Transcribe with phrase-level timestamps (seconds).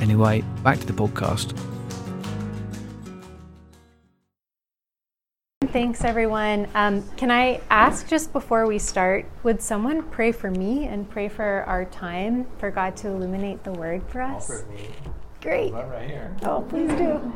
[0.00, 1.56] Anyway, back to the podcast.
[5.72, 6.66] Thanks, everyone.
[6.74, 11.28] Um, can I ask just before we start, would someone pray for me and pray
[11.28, 14.64] for our time for God to illuminate the word for us?
[15.40, 15.72] Great.
[15.72, 16.34] right here.
[16.42, 17.32] Oh, please do.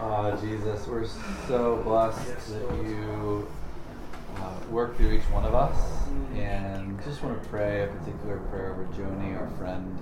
[0.00, 1.06] uh, Jesus, we're
[1.46, 3.46] so blessed that you
[4.36, 5.76] uh, work through each one of us.
[6.34, 9.98] And just want to pray a particular prayer over Joni, our friend.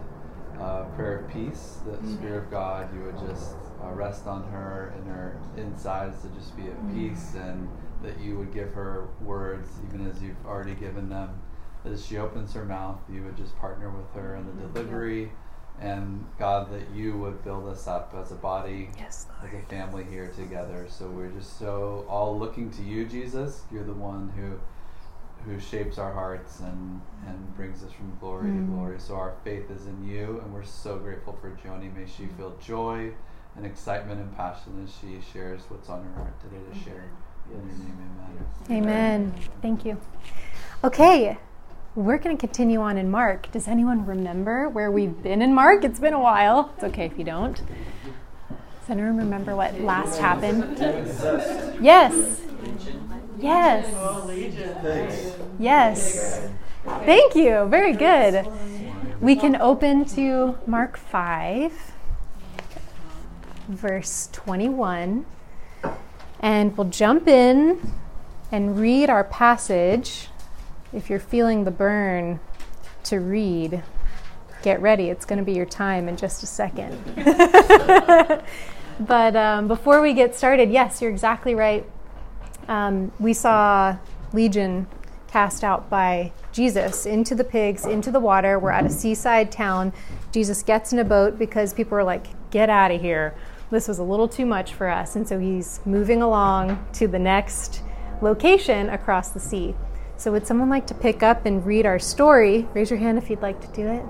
[0.61, 2.15] Uh, prayer of peace, the mm-hmm.
[2.17, 6.55] Spirit of God, you would just uh, rest on her and her insides to just
[6.55, 7.09] be at mm-hmm.
[7.09, 7.67] peace, and
[8.03, 11.41] that you would give her words, even as you've already given them.
[11.83, 14.75] That as she opens her mouth, you would just partner with her in the mm-hmm.
[14.75, 15.33] delivery,
[15.81, 20.05] and God, that you would build us up as a body, yes, as a family
[20.05, 20.87] here together.
[20.91, 23.63] So we're just so all looking to you, Jesus.
[23.73, 24.61] You're the one who
[25.45, 28.67] who shapes our hearts and, and brings us from glory mm.
[28.67, 29.01] to glory.
[29.01, 31.95] So our faith is in you, and we're so grateful for Joni.
[31.95, 33.13] May she feel joy
[33.57, 37.11] and excitement and passion as she shares what's on her heart today to share.
[37.53, 37.99] In your name,
[38.71, 38.83] amen.
[38.85, 39.35] Amen.
[39.61, 40.01] Thank you.
[40.85, 41.37] Okay,
[41.97, 43.51] we're going to continue on in Mark.
[43.51, 45.85] Does anyone remember where we've been in Mark?
[45.85, 46.73] It's been a while.
[46.77, 47.57] It's okay if you don't.
[47.57, 50.79] Does anyone remember what last happened?
[51.83, 52.41] Yes.
[53.43, 53.87] Yes.
[55.59, 56.49] Yes.
[56.85, 57.67] Thank you.
[57.67, 58.47] Very good.
[59.21, 61.73] We can open to Mark 5,
[63.69, 65.27] verse 21,
[66.41, 67.93] and we'll jump in
[68.51, 70.29] and read our passage.
[70.93, 72.41] If you're feeling the burn
[73.05, 73.83] to read,
[74.63, 75.11] get ready.
[75.11, 76.99] It's going to be your time in just a second.
[79.01, 81.87] but um, before we get started, yes, you're exactly right
[82.71, 83.99] um, we saw
[84.33, 84.87] Legion
[85.27, 88.59] cast out by Jesus into the pigs, into the water.
[88.59, 89.93] We're at a seaside town.
[90.33, 93.35] Jesus gets in a boat because people are like, get out of here.
[93.71, 95.17] This was a little too much for us.
[95.17, 97.83] And so he's moving along to the next
[98.23, 99.75] location across the sea.
[100.17, 102.69] So, would someone like to pick up and read our story?
[102.75, 104.05] Raise your hand if you'd like to do it.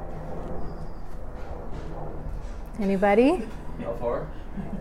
[2.81, 3.47] Anybody?
[4.01, 4.27] Far?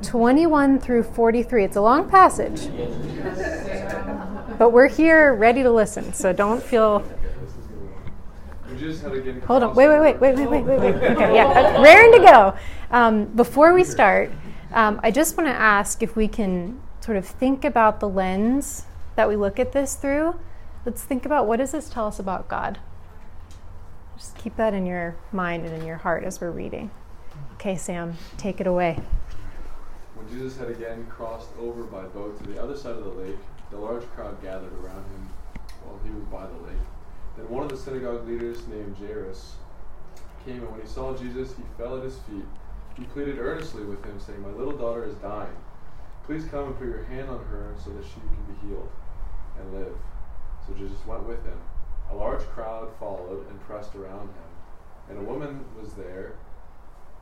[0.04, 1.64] 21 through 43.
[1.64, 2.68] It's a long passage.
[4.58, 7.04] But we're here ready to listen, so don't feel.
[9.46, 9.76] Hold on.
[9.76, 10.96] Wait, wait, wait, wait, wait, wait, wait, wait.
[10.96, 12.58] Okay, yeah, raring to go.
[12.92, 14.32] Um, before we start,
[14.74, 18.86] um, I just want to ask if we can sort of think about the lens
[19.16, 20.40] that we look at this through.
[20.86, 22.80] Let's think about what does this tell us about God?
[24.18, 26.92] Just keep that in your mind and in your heart as we're reading.
[27.54, 29.02] Okay, Sam, take it away.
[30.20, 33.38] When Jesus had again crossed over by boat to the other side of the lake,
[33.72, 35.30] the large crowd gathered around him
[35.82, 36.86] while he was by the lake.
[37.38, 39.56] Then one of the synagogue leaders named Jairus
[40.44, 42.44] came, and when he saw Jesus, he fell at his feet.
[42.98, 45.56] He pleaded earnestly with him, saying, My little daughter is dying.
[46.26, 48.92] Please come and put your hand on her so that she can be healed
[49.58, 49.96] and live.
[50.68, 51.58] So Jesus went with him.
[52.12, 54.50] A large crowd followed and pressed around him.
[55.10, 56.34] And a woman was there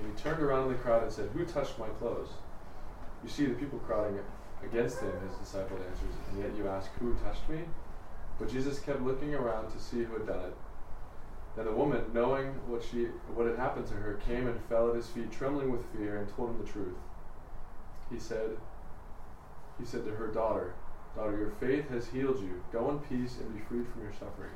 [0.00, 2.30] and he turned around in the crowd and said, Who touched my clothes?
[3.22, 4.18] You see the people crowding
[4.64, 7.60] against him, his disciple answers, and yet you ask, Who touched me?
[8.38, 10.56] But Jesus kept looking around to see who had done it.
[11.56, 14.96] Then the woman, knowing what she what had happened to her, came and fell at
[14.96, 16.96] his feet, trembling with fear, and told him the truth.
[18.10, 18.56] He said,
[19.78, 20.74] he said to her daughter,
[21.16, 22.62] Daughter, your faith has healed you.
[22.72, 24.52] Go in peace and be freed from your suffering.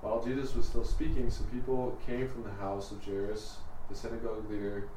[0.00, 3.58] While Jesus was still speaking, some people came from the house of Jairus
[3.88, 4.88] the synagogue leader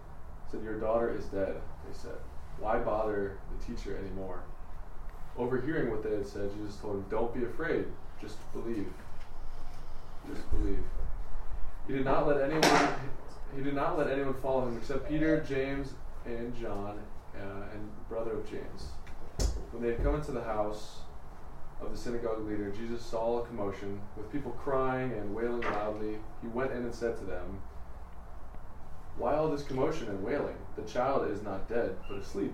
[0.51, 1.55] said, Your daughter is dead,
[1.87, 2.17] they said.
[2.59, 4.41] Why bother the teacher anymore?
[5.37, 7.85] Overhearing what they had said, Jesus told him, Don't be afraid,
[8.19, 8.91] just believe.
[10.33, 10.83] Just believe.
[11.87, 12.95] He did not let anyone
[13.55, 15.93] he did not let anyone follow him except Peter, James,
[16.25, 16.99] and John,
[17.35, 18.89] uh, and brother of James.
[19.71, 20.99] When they had come into the house
[21.81, 26.17] of the synagogue leader, Jesus saw a commotion, with people crying and wailing loudly.
[26.41, 27.61] He went in and said to them,
[29.17, 30.55] Why all this commotion and wailing?
[30.75, 32.53] The child is not dead, but asleep.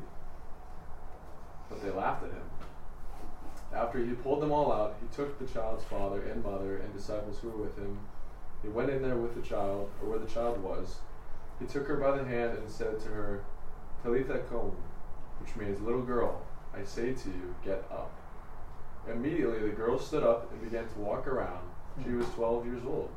[1.69, 2.49] But they laughed at him.
[3.73, 7.39] After he pulled them all out, he took the child's father and mother and disciples
[7.39, 7.99] who were with him.
[8.61, 10.97] He went in there with the child, or where the child was.
[11.59, 13.43] He took her by the hand and said to her,
[14.03, 14.75] Talitha koum,
[15.41, 16.41] which means, Little girl,
[16.73, 18.11] I say to you, get up.
[19.11, 21.67] Immediately the girl stood up and began to walk around.
[22.03, 22.19] She hmm.
[22.19, 23.09] was 12 years old.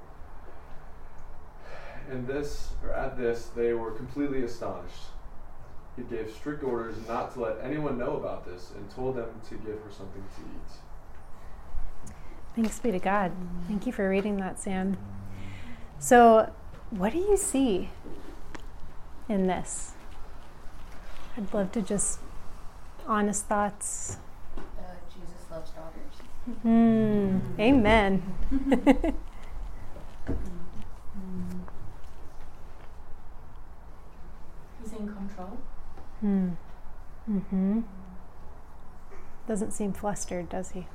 [2.11, 5.07] And this, or at this, they were completely astonished.
[5.97, 9.55] He gave strict orders not to let anyone know about this and told them to
[9.55, 12.13] give her something to eat.
[12.55, 13.33] Thanks be to God.
[13.67, 14.97] Thank you for reading that, Sam.
[15.99, 16.53] So,
[16.91, 17.91] what do you see
[19.29, 19.93] in this?
[21.37, 22.21] I'd love to just
[23.07, 24.19] honest thoughts.
[24.57, 24.83] Uh,
[25.13, 26.65] Jesus loves daughters.
[26.65, 29.15] Mm, amen.
[34.97, 35.59] He's in control.
[36.21, 36.49] Hmm.
[37.31, 37.81] Mm-hmm.
[39.47, 40.87] Doesn't seem flustered, does he?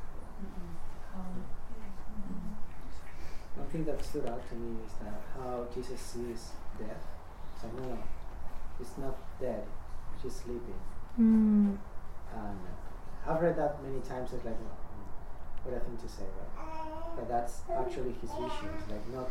[1.14, 1.44] Um,
[3.56, 7.06] One thing that stood out to me is that how Jesus sees death.
[7.54, 8.00] It's like, no, no,
[8.80, 9.64] it's not dead,
[10.22, 10.80] she's sleeping.
[11.20, 11.78] Mm.
[12.34, 12.60] And
[13.28, 14.72] I've read that many times, it's like, no,
[15.64, 17.16] what a thing to say, right?
[17.16, 18.70] But that's actually his vision.
[18.80, 19.30] It's like, not,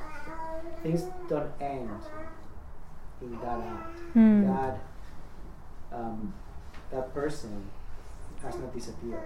[0.82, 1.90] things don't end
[3.22, 3.98] in that act.
[4.14, 4.42] Hmm.
[4.46, 4.78] That,
[5.92, 6.34] um,
[6.90, 7.68] that person
[8.42, 9.22] has not disappeared.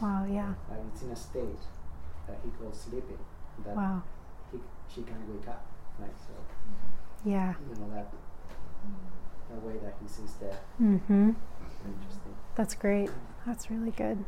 [0.00, 0.54] Wow, yeah.
[0.70, 1.60] Like it's in a state
[2.26, 3.18] that he calls sleeping.
[3.64, 4.02] That Wow.
[4.52, 4.58] he,
[4.88, 5.64] she can wake up.
[5.98, 6.10] Right?
[6.18, 6.32] So
[7.28, 7.54] Yeah.
[7.68, 8.08] you know that
[9.50, 11.30] the way that he sees death Mm-hmm.
[11.84, 12.34] interesting.
[12.56, 13.10] That's great.
[13.46, 14.24] That's really good.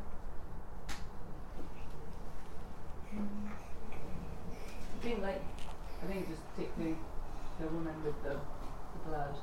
[3.14, 5.42] I think like
[6.02, 6.96] I think just particularly
[7.60, 8.61] the woman with the, the
[9.08, 9.34] blood.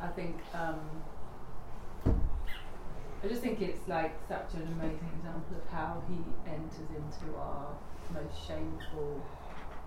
[0.00, 0.80] I think um,
[3.22, 6.18] I just think it's like such an amazing example of how he
[6.50, 7.72] enters into our
[8.12, 9.24] most shameful,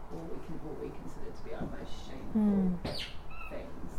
[0.09, 2.73] or we can what we consider to be our most shameful
[3.49, 3.91] things,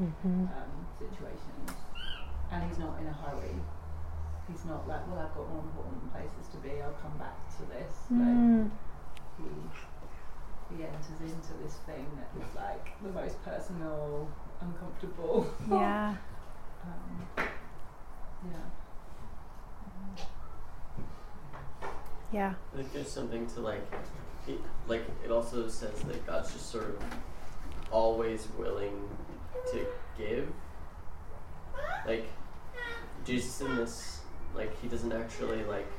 [0.00, 0.46] Mm-hmm.
[0.50, 1.70] um, situations,
[2.50, 3.54] and he's not in a hurry.
[4.50, 6.82] He's not like, well, I've got more important places to be.
[6.82, 7.94] I'll come back to this.
[8.10, 8.70] Like, Mm.
[9.38, 9.48] he
[10.76, 14.28] he enters into this thing that is like the most personal,
[14.60, 15.46] uncomfortable.
[15.70, 16.14] Yeah.
[16.84, 18.58] um, yeah.
[22.32, 22.54] Yeah.
[22.72, 23.86] I think there's something to like,
[24.48, 27.02] it, like it also says that God's just sort of
[27.90, 29.08] always willing
[29.72, 29.86] to
[30.18, 30.48] give.
[32.06, 32.26] Like
[33.24, 34.20] Jesus in this,
[34.54, 35.90] like he doesn't actually like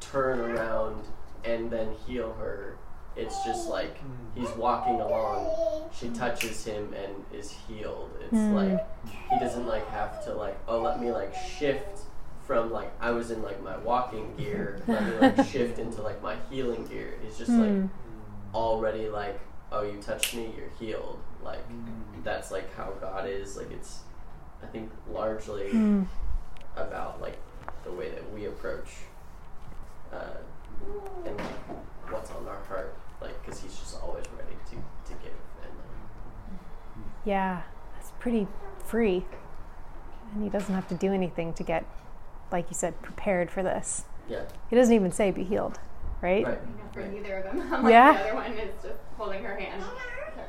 [0.00, 1.04] turn around
[1.44, 2.76] and then heal her.
[3.16, 3.96] It's just like
[4.34, 8.10] he's walking along, she touches him and is healed.
[8.20, 8.52] It's Mm.
[8.52, 8.86] like
[9.30, 12.00] he doesn't like have to like oh let me like shift
[12.46, 16.20] from like I was in like my walking gear, let me like shift into like
[16.22, 17.14] my healing gear.
[17.22, 17.88] He's just like Mm.
[18.54, 19.38] already like
[19.72, 21.20] oh you touched me, you're healed.
[21.42, 21.64] Like
[22.24, 23.56] that's like how God is.
[23.56, 24.00] Like it's
[24.62, 26.06] I think largely Mm.
[26.76, 27.38] about like
[27.84, 28.88] the way that we approach
[30.12, 30.36] uh,
[31.26, 32.94] and like what's on our heart.
[33.24, 35.72] Like because He's just always ready to to give and.
[35.78, 37.62] Like, Yeah.
[37.94, 38.46] That's pretty
[38.84, 39.24] free.
[40.34, 41.84] And he doesn't have to do anything to get,
[42.52, 44.04] like you said, prepared for this.
[44.28, 44.42] yeah.
[44.70, 45.78] He doesn't even say be healed,
[46.20, 46.44] right?
[46.44, 46.58] Right.
[46.66, 47.12] You know, for Right.
[47.12, 47.70] neither of them.
[47.84, 48.12] like Yeah.
[48.12, 49.82] The other one is just holding her hand.
[49.84, 49.96] Oh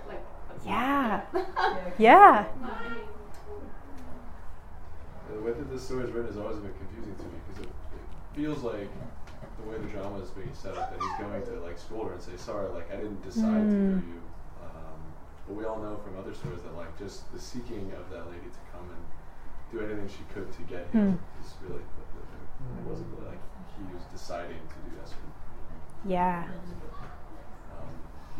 [0.07, 1.21] like, that's Yeah.
[1.33, 2.45] not- Yeah.
[5.33, 7.69] The way that this story is written has always been confusing to me because it,
[7.69, 8.89] it feels like
[9.57, 12.13] the way the drama is being set up that he's going to like scold her
[12.13, 14.01] and say, "Sorry, like I didn't decide to Mm.
[14.03, 14.21] heal you."
[14.63, 14.99] Um,
[15.47, 18.49] but we all know from other stories that like just the seeking of that lady
[18.51, 19.03] to come and
[19.71, 22.39] do anything she could to get him is really what the, the,
[22.79, 23.43] it wasn't really like
[23.77, 25.13] he was deciding to do this.
[26.05, 26.45] Yeah.
[27.73, 27.89] Um,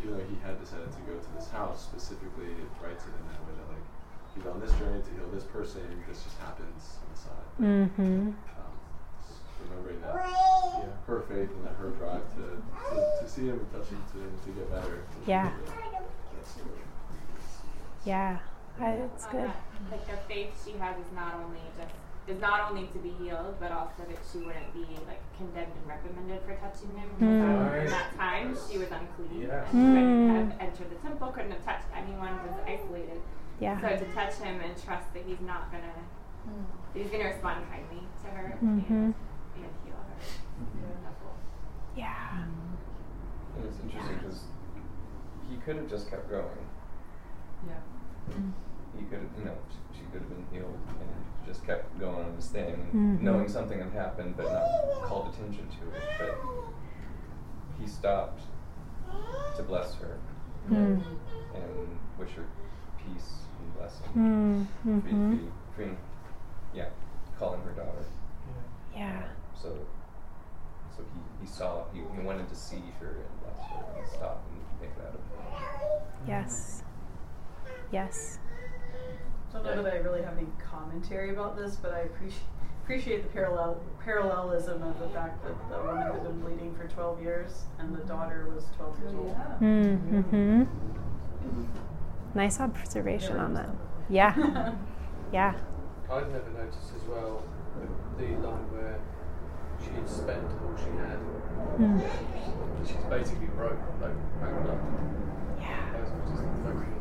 [0.00, 3.24] even though he had decided to go to this house specifically, it writes it in
[3.32, 3.86] that way that like
[4.34, 5.82] he's on this journey to heal this person.
[6.08, 7.48] This just happens on the side.
[7.60, 8.30] Mm-hmm.
[9.66, 12.62] S- remembering that yeah, her faith and that her drive to,
[12.94, 15.02] to, to see him and touch him to, to get better.
[15.18, 15.50] was Yeah.
[16.34, 16.54] that's
[18.04, 18.38] Yeah.
[18.80, 19.50] I, it's Uh, good.
[19.90, 21.92] Like the faith she has is not only just
[22.26, 25.86] is not only to be healed, but also that she wouldn't be like condemned and
[25.86, 27.08] reprimanded for touching him.
[27.22, 27.70] Mm.
[27.70, 29.62] Because in that time, she was unclean Yeah.
[29.62, 30.34] and she couldn't Mm.
[30.50, 33.20] have entered the temple, couldn't have touched anyone, was isolated.
[33.60, 33.80] Yeah.
[33.80, 35.94] So to touch him and trust that he's not gonna,
[36.94, 39.14] he's gonna respond kindly to her Mhm.
[40.58, 41.00] And, and heal her.
[41.04, 41.36] That's cool.
[41.96, 42.44] Yeah.
[43.56, 44.40] And it's interesting because
[45.48, 46.44] he could have just kept going.
[47.66, 48.34] Yeah.
[48.98, 52.24] He could have, you know, she, she could have been healed and just kept going
[52.24, 53.20] on his thing, Mhm.
[53.20, 56.02] knowing something had happened but not called attention to it.
[56.18, 56.38] But
[57.78, 58.40] he stopped
[59.56, 60.18] to bless her
[60.68, 61.00] Mm.
[61.54, 62.44] and wish her
[62.98, 64.08] peace and blessing.
[64.16, 64.66] Mm.
[64.82, 65.38] Free, Mhm.
[65.38, 65.96] free, free,
[66.74, 66.88] yeah,
[67.38, 68.04] calling her daughter.
[68.92, 69.22] Yeah.
[69.54, 69.76] So,
[70.96, 74.44] so he, he saw, he, he wanted to see her and bless her and stop
[74.50, 76.82] and make that a Yes.
[77.92, 78.38] Yes.
[79.54, 82.42] I don't know that I really have any commentary about this, but I appreciate
[82.84, 87.20] appreciate the parallel parallelism of the fact that the woman had been bleeding for 12
[87.20, 89.36] years and the daughter was 12 years old.
[89.60, 90.24] Mm.
[90.24, 90.62] hmm
[92.34, 93.70] Nice observation on that.
[94.08, 94.74] Yeah.
[95.32, 95.54] Yeah.
[96.08, 97.42] I'd never noticed as well
[98.16, 99.00] the line where
[99.84, 101.18] she had spent all she had.
[101.78, 102.00] Mm.
[102.86, 104.80] She's basically broke, like banked up.
[105.58, 106.00] Yeah.
[106.00, 106.96] Was just on the.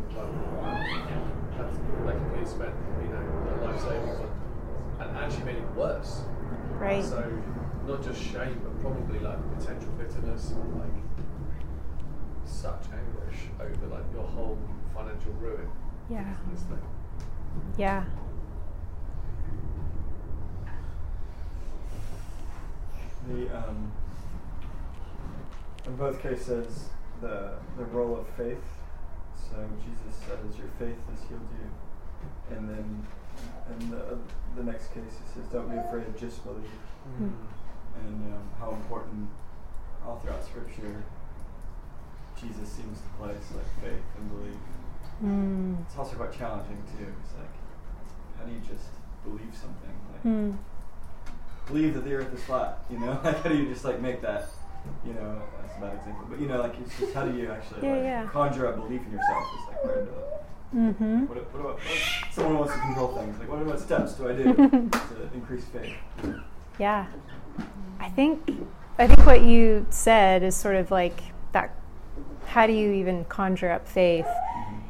[1.57, 4.35] That's like spent, you know, her life savings on
[4.99, 6.21] and actually made it worse.
[6.79, 7.03] Right.
[7.03, 7.23] So
[7.87, 10.89] not just shame, but probably like potential bitterness and like
[12.45, 14.57] such anguish over like your whole
[14.93, 15.67] financial ruin.
[16.09, 16.35] Yeah.
[17.77, 18.05] Yeah.
[23.27, 23.91] The um,
[25.85, 26.89] in both cases,
[27.21, 28.63] the the role of faith.
[29.35, 33.07] So Jesus says, "Your faith has healed you," and then
[33.79, 34.17] in the
[34.55, 36.69] the next case, he says, "Don't be afraid, of just believe."
[37.21, 37.33] Mm.
[38.03, 39.29] And um, how important
[40.05, 41.03] all throughout Scripture,
[42.39, 44.61] Jesus seems to place like faith and belief.
[45.23, 45.85] Mm.
[45.85, 47.07] It's also quite challenging too.
[47.23, 47.53] It's like,
[48.37, 48.89] how do you just
[49.23, 49.95] believe something?
[50.11, 50.57] Like, Mm.
[51.67, 52.79] Believe that the earth is flat.
[52.89, 54.49] You know, like how do you just like make that?
[55.05, 57.51] You know, that's a bad example, but you know, like it's just how do you
[57.51, 58.29] actually Yeah, like yeah.
[58.31, 59.43] conjure up belief in yourself?
[59.55, 60.11] It's like where to
[60.75, 61.27] Mm-hmm.
[61.27, 61.79] what, what, what, what,
[62.33, 63.39] someone wants to control things.
[63.39, 65.93] Like, what, what steps do I do to increase faith?
[66.79, 67.05] Yeah.
[67.99, 68.51] I think
[68.99, 71.17] I think what you said is sort of like
[71.53, 71.73] that
[72.45, 74.27] how do you even conjure up faith?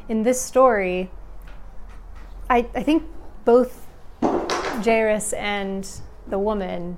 [0.09, 1.11] In this story,
[2.49, 3.03] I I think
[3.43, 3.85] both
[4.21, 5.87] Jairus and
[6.27, 6.97] the woman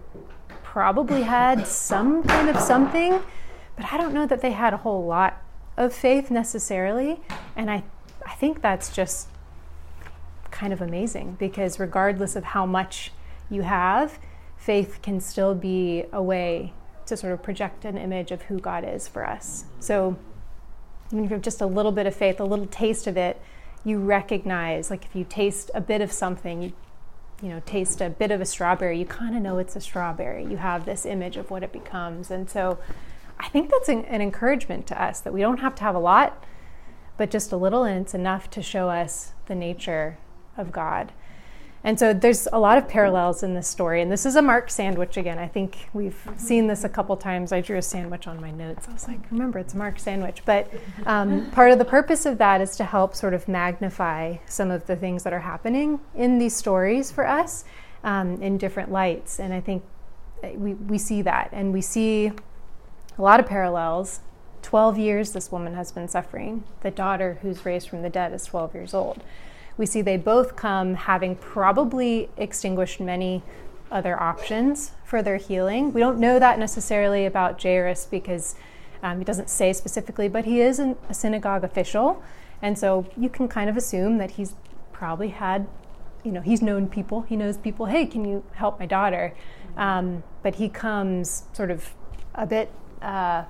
[0.63, 3.21] probably had some kind of something,
[3.75, 5.41] but I don't know that they had a whole lot
[5.75, 7.19] of faith necessarily.
[7.55, 7.83] And I
[8.27, 9.29] I think that's just
[10.51, 13.11] kind of amazing because regardless of how much
[13.49, 14.19] you have,
[14.57, 16.73] faith can still be a way
[17.05, 19.63] to sort of project an image of who God is for us.
[19.79, 20.17] So
[21.07, 23.41] even if you have just a little bit of faith, a little taste of it,
[23.85, 26.73] you recognize, like if you taste a bit of something, you
[27.41, 30.43] you know, taste a bit of a strawberry, you kind of know it's a strawberry.
[30.45, 32.31] You have this image of what it becomes.
[32.31, 32.79] And so
[33.39, 35.99] I think that's an, an encouragement to us that we don't have to have a
[35.99, 36.43] lot,
[37.15, 40.17] but just a little, and it's enough to show us the nature
[40.55, 41.11] of God.
[41.87, 44.01] And so there's a lot of parallels in this story.
[44.01, 45.39] And this is a Mark sandwich again.
[45.39, 47.53] I think we've seen this a couple times.
[47.53, 48.89] I drew a sandwich on my notes.
[48.89, 50.41] I was like, remember, it's a Mark sandwich.
[50.43, 50.69] But
[51.05, 54.85] um, part of the purpose of that is to help sort of magnify some of
[54.85, 57.63] the things that are happening in these stories for us
[58.03, 59.39] um, in different lights.
[59.39, 59.81] And I think
[60.43, 61.47] uh, we, we see that.
[61.53, 62.33] And we see
[63.17, 64.19] a lot of parallels.
[64.61, 66.65] 12 years this woman has been suffering.
[66.81, 69.23] The daughter who's raised from the dead is 12 years old
[69.77, 73.43] we see they both come having probably extinguished many
[73.91, 75.93] other options for their healing.
[75.93, 78.55] We don't know that necessarily about Jairus because
[79.01, 82.21] um, he doesn't say specifically, but he is an, a synagogue official.
[82.61, 84.55] And so you can kind of assume that he's
[84.91, 85.67] probably had,
[86.23, 87.21] you know, he's known people.
[87.21, 89.33] He knows people, hey, can you help my daughter?
[89.77, 91.93] Um, but he comes sort of
[92.33, 93.43] a bit uh,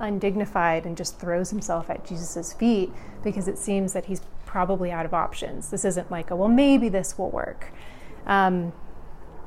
[0.00, 2.90] undignified and just throws himself at Jesus' feet
[3.22, 4.22] because it seems that he's
[4.56, 5.68] probably out of options.
[5.68, 7.74] This isn't like, a, well, maybe this will work.
[8.26, 8.72] Um,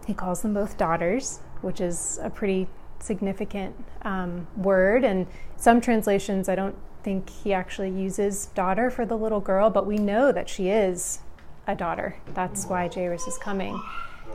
[0.05, 2.67] he calls them both daughters, which is a pretty
[2.99, 3.73] significant
[4.03, 5.03] um, word.
[5.03, 5.25] And
[5.57, 9.97] some translations, I don't think he actually uses daughter for the little girl, but we
[9.97, 11.21] know that she is
[11.65, 12.17] a daughter.
[12.35, 13.81] That's why Jairus is coming.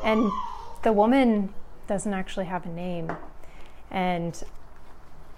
[0.03, 0.29] And
[0.83, 1.55] the woman
[1.87, 3.13] doesn't actually have a name.
[3.93, 4.43] And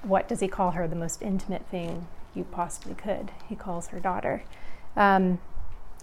[0.00, 0.88] what does he call her?
[0.88, 3.32] The most intimate thing you possibly could.
[3.50, 4.42] He calls her daughter.
[4.96, 5.38] Um,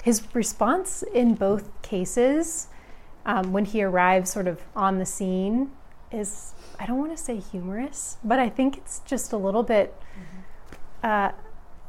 [0.03, 2.67] his response in both cases,
[3.25, 5.71] um, when he arrives sort of on the scene,
[6.11, 9.95] is I don't want to say humorous, but I think it's just a little bit
[11.03, 11.31] uh,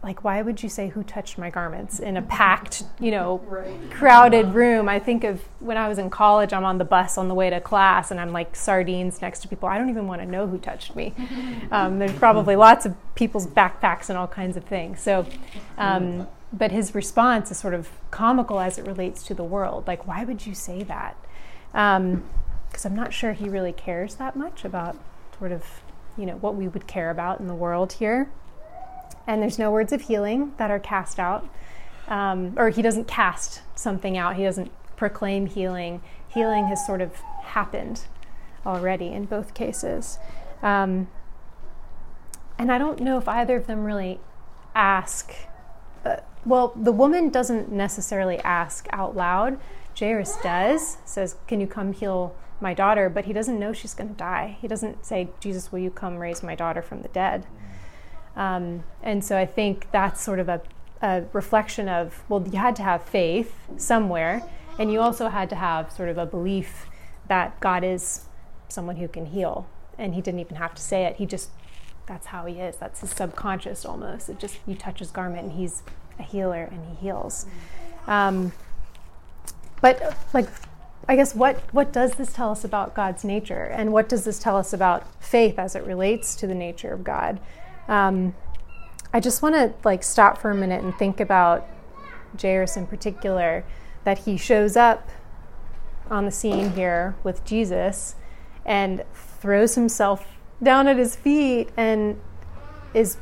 [0.03, 3.91] like why would you say who touched my garments in a packed you know Right.
[3.91, 4.89] crowded room?
[4.89, 7.49] I think of when i was in college i'm on the bus on the way
[7.49, 9.69] to class and i'm like sardines next to people.
[9.69, 11.15] I don't even want to know who touched me.
[11.71, 15.01] Um, there's probably lots of people's backpacks and all kinds of things.
[15.01, 15.27] So
[15.79, 19.87] um, but his response is sort of comical as it relates to the world.
[19.87, 21.17] Like why would you say that?
[21.73, 24.97] Because i'm not sure he really cares that much about
[25.39, 25.65] sort of
[26.17, 28.31] you know what we would care about in the world here.
[29.27, 31.49] And there's no words of healing that are cast out.
[32.07, 34.37] Um, or he doesn't cast something out.
[34.37, 36.03] He doesn't proclaim healing.
[36.29, 38.03] Healing has sort of happened
[38.67, 40.19] already in both cases.
[40.63, 41.09] Um,
[42.59, 44.21] and i don't know if either of them really
[44.75, 45.35] ask
[46.05, 49.59] uh, well the woman doesn't necessarily ask out loud
[49.99, 54.09] jairus does says can you come heal my daughter but he doesn't know she's going
[54.09, 57.47] to die he doesn't say jesus will you come raise my daughter from the dead
[58.37, 60.61] um, and so I think that's sort of a,
[61.03, 64.43] a, reflection of, well, you had to have faith somewhere,
[64.79, 66.87] and you also had to have sort of a belief
[67.29, 68.23] that God is
[68.69, 69.69] someone who can heal.
[69.97, 71.17] And he didn't even have to say it.
[71.17, 71.51] He just,
[72.07, 72.77] that's how he is.
[72.77, 74.29] That's his subconscious almost.
[74.29, 75.83] It just, you touch his garment and he's
[76.19, 77.47] a healer and he heals.
[78.07, 78.53] Um,
[79.81, 80.49] but, like,
[81.09, 83.65] I guess what, what does this tell us about God's nature?
[83.65, 87.05] And what does this tell us about faith as it relates to the nature of
[87.05, 87.41] God?
[87.89, 88.35] Um,
[89.13, 91.69] I just want to like stop for a minute and think about
[92.41, 93.65] Jairus in particular,
[94.05, 95.09] that he shows up
[96.11, 98.17] on the scene here with Jesus
[98.65, 100.27] and throws himself
[100.65, 102.21] down at his feet and
[102.93, 103.19] is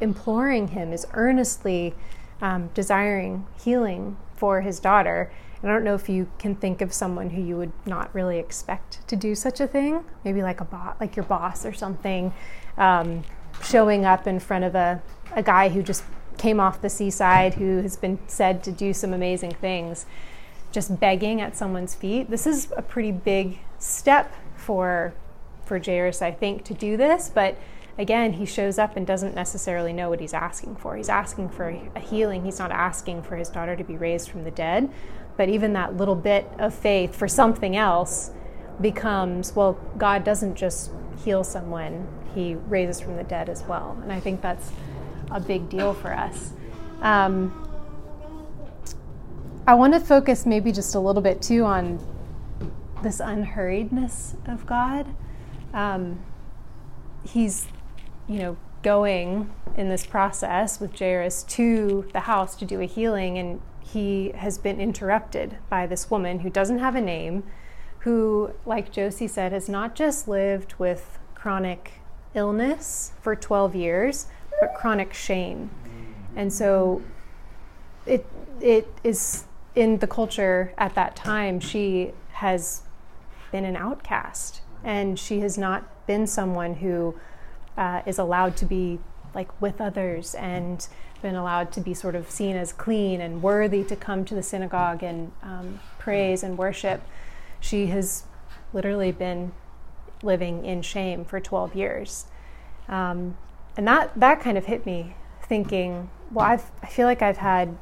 [0.00, 1.94] imploring him, is earnestly
[2.40, 5.32] um, desiring healing for his daughter.
[5.62, 8.38] And I don't know if you can think of someone who you would not really
[8.38, 12.34] expect to do such a thing, maybe like a bot, like your boss or something.
[12.76, 13.22] Um,
[13.62, 15.02] showing up in front of a,
[15.36, 16.04] a guy who just
[16.38, 20.06] came off the seaside, who has been said to do some amazing things,
[20.72, 22.30] just begging at someone's feet.
[22.30, 25.12] This is a pretty big step for
[25.72, 27.30] for Jairus, I think, to do this.
[27.34, 27.56] But
[27.96, 30.96] again, he shows up and doesn't necessarily know what he's asking for.
[30.98, 32.44] He's asking for a healing.
[32.44, 34.90] He's not asking for his daughter to be raised from the dead.
[35.38, 38.32] But even that little bit of faith for something else
[38.82, 40.90] becomes well, God doesn't just
[41.24, 43.98] heal someone, he raises from the dead as well.
[44.02, 44.72] And I think that's
[45.30, 46.52] a big deal for us.
[47.00, 47.58] Um,
[49.66, 51.98] I want to focus maybe just a little bit too on
[53.02, 55.06] this unhurriedness of God.
[55.72, 56.20] Um,
[57.24, 57.66] he's,
[58.28, 63.38] you know, going in this process with Jairus to the house to do a healing,
[63.38, 67.44] and he has been interrupted by this woman who doesn't have a name,
[68.00, 71.92] who, like Josie said, has not just lived with chronic
[72.34, 74.26] illness for 12 years,
[74.60, 75.70] but chronic shame.
[76.34, 77.02] And so
[78.06, 78.26] it,
[78.60, 82.82] it is in the culture at that time, she has
[83.50, 87.14] been an outcast and she has not been someone who
[87.76, 88.98] uh, is allowed to be
[89.34, 90.88] like with others and
[91.22, 94.42] been allowed to be sort of seen as clean and worthy to come to the
[94.42, 97.00] synagogue and um, praise and worship.
[97.60, 98.24] She has
[98.72, 99.52] literally been
[100.22, 102.26] living in shame for 12 years.
[102.88, 103.36] Um,
[103.76, 105.14] and that, that kind of hit me
[105.44, 107.76] thinking, well, I've, I feel like I've had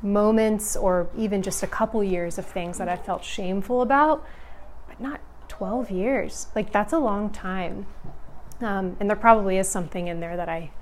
[0.00, 4.26] moments or even just a couple years of things that I felt shameful about,
[4.88, 5.20] but not
[5.62, 6.48] 12 years.
[6.56, 7.86] Like, that's a long time.
[8.60, 10.72] Um, and there probably is something in there that I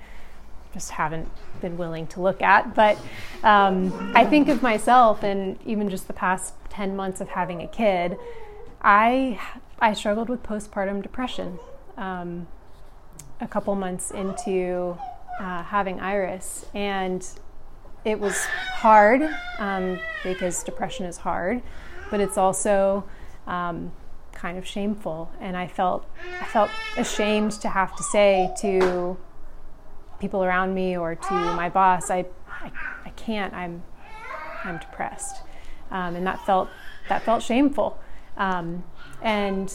[0.73, 1.29] just haven't
[1.61, 2.73] been willing to look at.
[2.73, 2.97] But
[3.43, 7.67] um, I think of myself, and even just the past 10 months of having a
[7.67, 8.17] kid,
[8.81, 9.39] I,
[9.77, 11.59] I struggled with postpartum depression.
[11.95, 12.47] Um,
[13.39, 14.97] a couple months into
[15.39, 17.23] uh, having Iris, and
[18.03, 19.21] it was hard
[19.59, 21.61] um, because depression is hard,
[22.09, 23.03] but it's also
[23.45, 23.91] um,
[24.41, 25.31] kind of shameful.
[25.39, 26.05] And I felt
[26.41, 29.17] I felt ashamed to have to say to
[30.19, 32.71] people around me or to my boss, I I,
[33.05, 33.53] I can't.
[33.53, 33.83] I'm
[34.63, 35.43] I'm depressed,
[35.91, 36.69] um, and that felt
[37.09, 37.99] that felt shameful.
[38.37, 38.83] Um,
[39.21, 39.73] and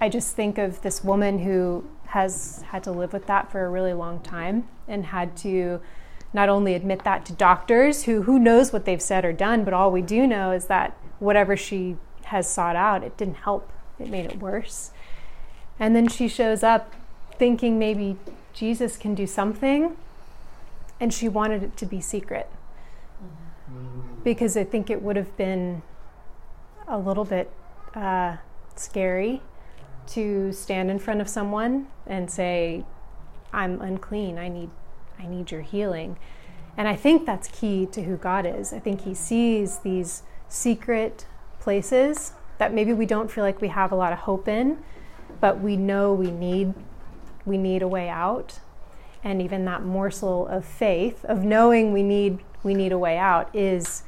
[0.00, 3.68] I just think of this woman who has had to live with that for a
[3.68, 5.80] really long time and had to
[6.32, 9.74] not only admit that to doctors who who knows what they've said or done, but
[9.74, 13.72] all we do know is that whatever she has sought out, it didn't help.
[13.98, 14.90] It made it worse.
[15.78, 16.94] And then she shows up
[17.38, 18.16] thinking maybe
[18.52, 19.96] Jesus can do something,
[20.98, 22.50] and she wanted it to be secret.
[24.24, 25.82] Because I think it would have been
[26.88, 27.50] a little bit
[27.94, 28.36] uh,
[28.74, 29.42] scary
[30.08, 32.84] to stand in front of someone and say,
[33.52, 34.38] "I'm unclean.
[34.38, 34.70] I need,
[35.18, 36.16] I need your healing."
[36.76, 38.72] And I think that's key to who God is.
[38.72, 41.26] I think He sees these secret
[41.60, 44.78] places that maybe we don't feel like we have a lot of hope in,
[45.40, 46.74] but we know we need
[47.44, 48.60] we need a way out.
[49.22, 53.54] And even that morsel of faith, of knowing we need we need a way out,
[53.54, 54.02] is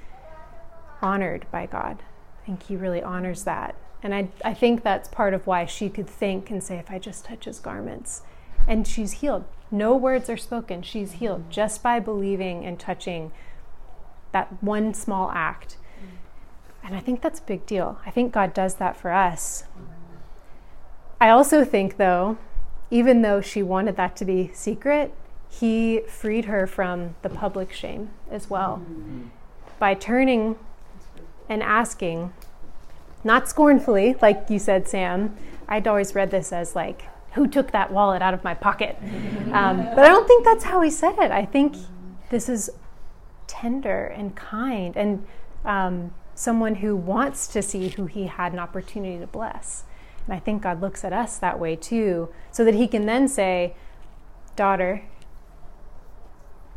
[1.00, 2.02] honored by God.
[2.42, 3.74] I think He really honors that.
[4.02, 6.98] And I, I think that's part of why she could think and say, if I
[6.98, 8.22] just touch his garments.
[8.66, 9.44] And she's healed.
[9.70, 10.82] No words are spoken.
[10.82, 13.32] She's healed just by believing and touching
[14.32, 15.76] that one small act.
[16.88, 18.00] And I think that's a big deal.
[18.06, 19.64] I think God does that for us.
[21.20, 22.38] I also think, though,
[22.90, 25.12] even though she wanted that to be secret,
[25.50, 28.80] he freed her from the public shame as well
[29.78, 30.56] by turning
[31.46, 32.32] and asking,
[33.22, 35.36] not scornfully, like you said, Sam.
[35.68, 38.96] I'd always read this as like, who took that wallet out of my pocket?
[39.52, 41.32] Um, but I don't think that's how he said it.
[41.32, 41.76] I think
[42.30, 42.70] this is
[43.46, 45.26] tender and kind and
[45.66, 49.82] um, someone who wants to see who he had an opportunity to bless.
[50.24, 53.26] And I think God looks at us that way too, so that he can then
[53.26, 53.74] say,
[54.54, 55.02] Daughter,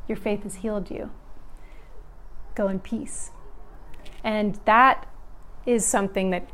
[0.08, 1.12] your faith has healed you.
[2.56, 3.30] Go in peace.
[4.24, 5.08] And that
[5.68, 6.50] is something that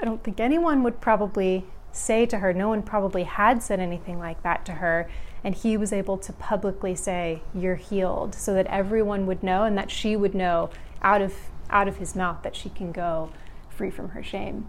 [0.00, 2.54] I don't think anyone would probably say to her.
[2.54, 5.10] No one probably had said anything like that to her.
[5.44, 9.76] And he was able to publicly say, You're healed, so that everyone would know and
[9.76, 10.70] that she would know
[11.02, 11.34] out of,
[11.70, 13.30] out of his mouth that she can go
[13.68, 14.68] free from her shame.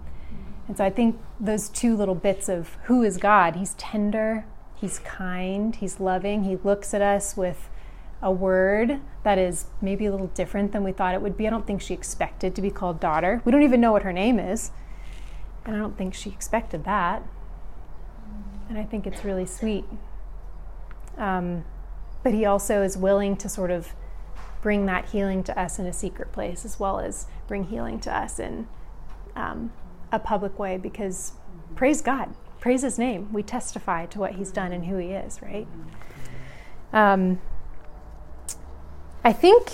[0.68, 5.00] And so I think those two little bits of who is God, he's tender, he's
[5.00, 7.70] kind, he's loving, he looks at us with
[8.22, 11.48] a word that is maybe a little different than we thought it would be.
[11.48, 13.42] I don't think she expected to be called daughter.
[13.46, 14.72] We don't even know what her name is.
[15.66, 17.24] And I don't think she expected that.
[18.68, 19.86] And I think it's really sweet.
[21.18, 21.66] Um,
[22.24, 23.94] but he also is willing to sort of
[24.62, 28.16] bring that healing to us in a secret place as well as bring healing to
[28.16, 28.68] us in
[29.36, 29.72] um,
[30.12, 31.34] a public way because
[31.76, 33.32] praise God, praise his name.
[33.32, 35.68] We testify to what he's done and who he is, right?
[36.92, 37.40] Um,
[39.24, 39.72] I think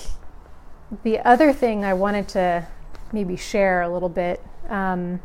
[1.03, 2.67] the other thing I wanted to
[3.11, 5.21] maybe share a little bit um,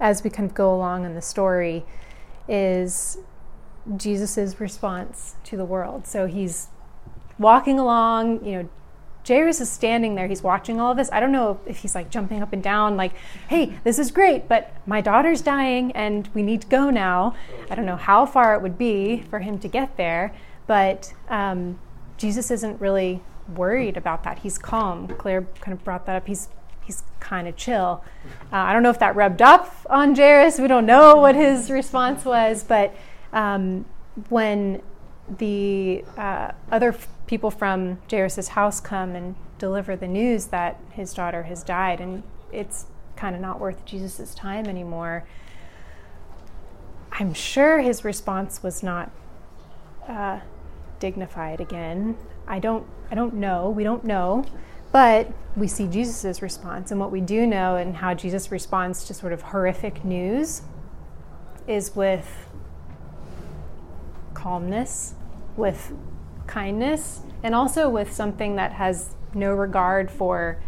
[0.00, 1.84] as we kind of go along in the story
[2.48, 3.18] is
[3.96, 6.06] Jesus' response to the world.
[6.06, 6.68] So he's
[7.38, 8.68] walking along, you know,
[9.26, 11.08] Jairus is standing there, he's watching all of this.
[11.10, 13.12] I don't know if he's like jumping up and down, like,
[13.48, 17.34] hey, this is great, but my daughter's dying and we need to go now.
[17.70, 20.34] I don't know how far it would be for him to get there,
[20.66, 21.78] but um,
[22.18, 23.22] Jesus isn't really
[23.54, 24.40] worried about that.
[24.40, 25.08] He's calm.
[25.08, 26.26] Claire kind of brought that up.
[26.26, 26.48] He's
[26.82, 28.04] he's kind of chill.
[28.52, 30.58] Uh, I don't know if that rubbed up on Jairus.
[30.58, 32.94] We don't know what his response was, but
[33.32, 33.86] um,
[34.28, 34.82] when
[35.38, 36.94] the uh, other
[37.26, 42.22] people from Jairus's house come and deliver the news that his daughter has died, and
[42.52, 45.24] it's kind of not worth Jesus' time anymore.
[47.12, 49.10] I'm sure his response was not
[50.08, 50.40] uh,
[50.98, 52.16] dignified again.
[52.46, 53.70] I don't I don't know.
[53.70, 54.44] We don't know.
[54.90, 56.90] But we see Jesus' response.
[56.90, 60.62] And what we do know and how Jesus responds to sort of horrific news
[61.66, 62.48] is with
[64.34, 65.14] calmness,
[65.56, 65.92] with
[66.46, 70.58] kindness, and also with something that has no regard for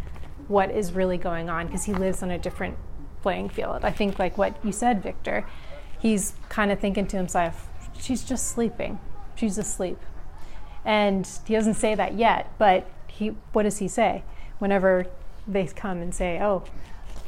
[0.48, 2.76] what is really going on because he lives on a different
[3.22, 3.84] playing field.
[3.84, 5.46] I think, like what you said, Victor,
[5.98, 9.00] he's kind of thinking to himself, she's just sleeping.
[9.34, 9.98] She's asleep.
[10.84, 14.22] And he doesn't say that yet, but he, what does he say?
[14.58, 15.06] Whenever
[15.46, 16.64] they come and say, oh,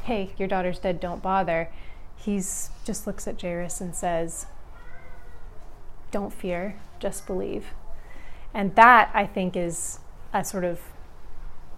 [0.03, 1.69] hey, your daughter's dead, don't bother,
[2.15, 4.45] he just looks at Jairus and says,
[6.11, 7.67] don't fear, just believe.
[8.53, 9.99] And that, I think, is
[10.33, 10.79] a sort of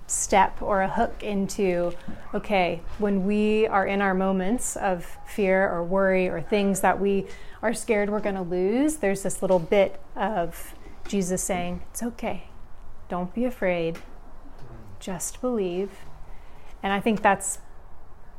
[0.08, 1.94] step or a hook into
[2.34, 7.26] okay, when we are in our moments of fear or worry or things that we
[7.62, 10.76] are scared we're going to lose, there's this little bit of
[11.08, 12.46] Jesus saying, It's okay.
[13.10, 14.00] Don't be afraid.
[15.00, 15.92] Just believe.
[16.84, 17.60] And I think that's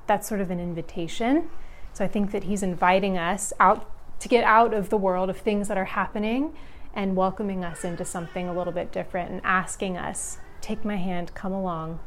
[0.07, 1.49] that's sort of an invitation.
[1.93, 3.89] So I think that he's inviting us out
[4.21, 6.55] to get out of the world of things that are happening
[6.95, 11.35] and welcoming us into something a little bit different and asking us, take my hand,
[11.35, 12.01] come along.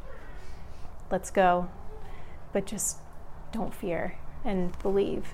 [1.11, 1.69] Let's go.
[2.53, 2.97] But just
[3.51, 5.33] don't fear and believe.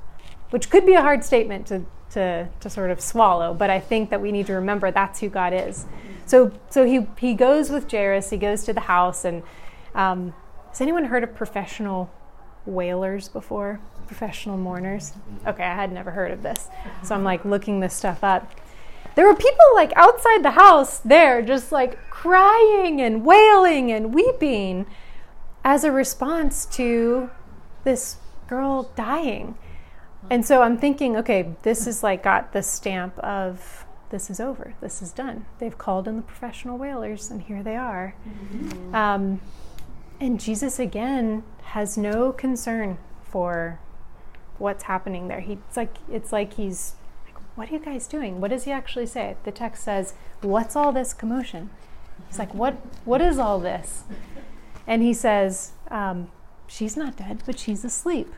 [0.50, 4.10] Which could be a hard statement to to, to sort of swallow, but I think
[4.10, 5.86] that we need to remember that's who God is.
[6.26, 9.44] So, so he, he goes with Jairus, he goes to the house, and
[9.96, 10.34] um,
[10.70, 12.12] has anyone heard of professional
[12.66, 13.80] wailers before?
[14.08, 15.14] Professional mourners?
[15.48, 16.68] Okay, I had never heard of this.
[17.04, 18.52] So I'm like looking this stuff up.
[19.16, 24.86] There were people like outside the house there, just like crying and wailing and weeping
[25.64, 27.30] as a response to
[27.84, 29.58] this girl dying.
[30.30, 34.74] And so I'm thinking, okay, this is like got the stamp of this is over,
[34.82, 35.46] this is done.
[35.60, 38.14] They've called in the professional wailers, and here they are.
[38.28, 38.94] Mm-hmm.
[38.94, 39.42] Um,
[40.20, 43.80] and Jesus again has no concern for
[44.58, 45.40] what's happening there.
[45.40, 46.96] He's like, it's like he's,
[47.62, 48.42] what are you guys doing?
[48.42, 49.36] What does he actually say?
[49.44, 51.70] The text says, "What's all this commotion?"
[52.28, 52.74] He's like, what,
[53.06, 54.04] what is all this?
[54.88, 56.32] And he says, um,
[56.66, 58.34] she's not dead, but she's asleep.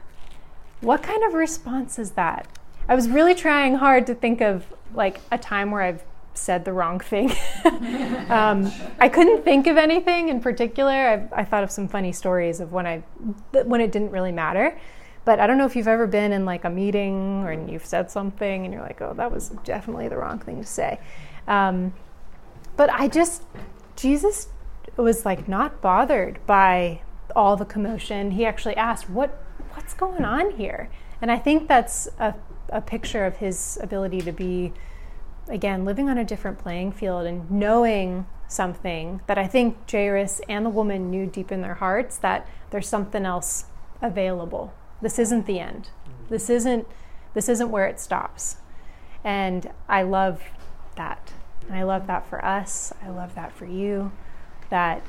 [0.82, 2.48] What kind of response is that?
[2.90, 6.74] I was really trying hard to think of like a time where I've said the
[6.74, 7.32] wrong thing.
[8.30, 10.92] um, I couldn't think of anything in particular.
[10.92, 12.98] I, I, thought of some funny stories of when I
[13.52, 14.78] when it didn't really matter.
[15.26, 18.12] But I don't know if you've ever been in like a meeting or you've said
[18.12, 21.00] something and you're like, oh, that was definitely the wrong thing to say.
[21.48, 21.94] Um,
[22.76, 23.44] but I just
[23.96, 24.48] Jesus
[24.98, 27.02] was like not bothered by
[27.36, 28.32] all the commotion.
[28.32, 29.30] He actually asked, "What
[29.74, 30.90] what's going on here?"
[31.22, 32.36] And I think that's a,
[32.70, 34.74] a picture of his ability to be
[35.48, 40.66] again, living on a different playing field and knowing something that I think Jairus and
[40.66, 43.66] the woman knew deep in their hearts that there's something else
[44.02, 44.74] available.
[45.04, 45.90] This isn't the end.
[45.90, 46.34] Mm-hmm.
[46.34, 46.88] This isn't
[47.34, 48.58] this isn't where it stops.
[49.24, 50.42] And I love
[50.96, 51.34] that.
[51.68, 52.94] And I love that for us.
[53.04, 54.12] I love that for you.
[54.70, 55.02] That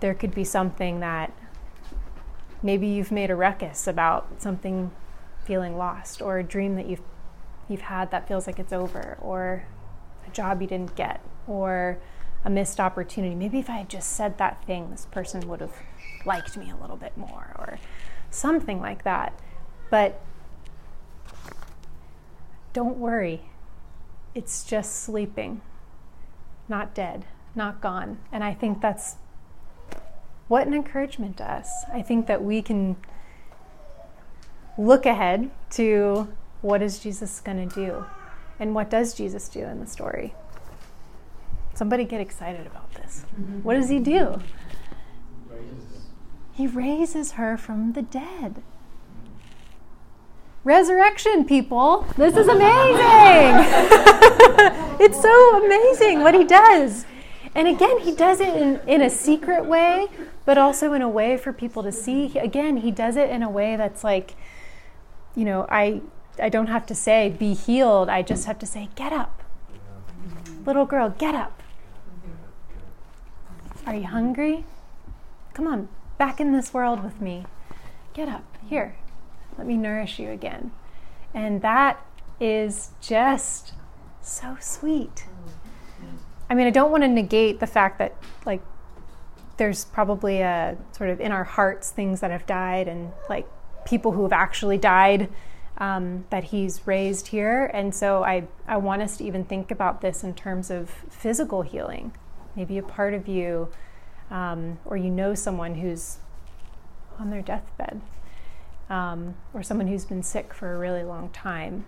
[0.00, 1.32] there could be something that
[2.62, 4.90] maybe you've made a ruckus about something
[5.44, 7.02] feeling lost or a dream that you've
[7.68, 9.64] you've had that feels like it's over, or
[10.26, 11.98] a job you didn't get, or
[12.44, 13.34] a missed opportunity.
[13.34, 15.74] Maybe if I had just said that thing, this person would have
[16.24, 17.78] liked me a little bit more, or
[18.30, 19.38] something like that.
[19.90, 20.20] But
[22.72, 23.42] don't worry,
[24.34, 25.60] it's just sleeping,
[26.68, 28.18] not dead, not gone.
[28.30, 29.16] And I think that's
[30.48, 31.68] what an encouragement to us.
[31.92, 32.96] I think that we can
[34.78, 36.28] look ahead to
[36.62, 38.04] what is Jesus going to do?
[38.58, 40.34] And what does Jesus do in the story?
[41.74, 43.24] Somebody get excited about this.
[43.62, 44.40] What does he do?
[46.52, 48.62] He raises her from the dead.
[50.62, 52.06] Resurrection, people.
[52.16, 53.54] This is amazing.
[55.00, 57.06] it's so amazing what he does.
[57.54, 60.08] And again, he does it in, in a secret way,
[60.44, 62.38] but also in a way for people to see.
[62.38, 64.34] Again, he does it in a way that's like,
[65.34, 66.02] you know, I
[66.40, 68.08] I don't have to say be healed.
[68.08, 69.42] I just have to say get up.
[70.64, 71.62] Little girl, get up.
[73.86, 74.64] Are you hungry?
[75.54, 75.88] Come on,
[76.20, 77.46] back in this world with me.
[78.12, 78.44] Get up.
[78.68, 78.94] Here.
[79.56, 80.70] Let me nourish you again.
[81.32, 82.04] And that
[82.38, 83.72] is just
[84.20, 85.24] so sweet.
[86.50, 88.60] I mean, I don't want to negate the fact that like
[89.56, 93.48] there's probably a sort of in our hearts things that have died and like
[93.86, 95.30] people who have actually died
[95.78, 97.70] um, that he's raised here.
[97.72, 101.62] And so I, I want us to even think about this in terms of physical
[101.62, 102.12] healing.
[102.54, 103.70] Maybe a part of you,
[104.30, 106.18] um, or you know someone who's
[107.18, 108.00] on their deathbed,
[108.88, 111.84] um, or someone who's been sick for a really long time,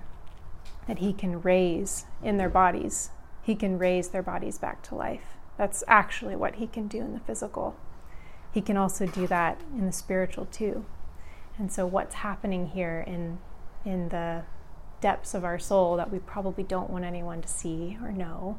[0.87, 3.11] that he can raise in their bodies.
[3.43, 5.37] He can raise their bodies back to life.
[5.57, 7.77] That's actually what he can do in the physical.
[8.53, 10.85] He can also do that in the spiritual too.
[11.59, 13.39] And so, what's happening here in
[13.85, 14.43] in the
[15.01, 18.57] depths of our soul that we probably don't want anyone to see or know,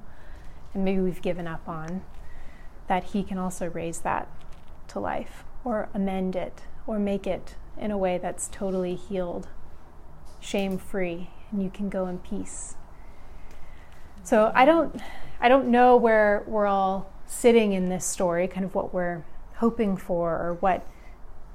[0.74, 2.04] and maybe we've given up on,
[2.88, 4.28] that He can also raise that
[4.90, 9.48] to life or amend it or make it in a way that's totally healed,
[10.40, 12.76] shame free, and you can go in peace.
[14.24, 15.02] So I don't,
[15.40, 19.24] I don't know where we're all sitting in this story, kind of what we're
[19.56, 20.88] hoping for or what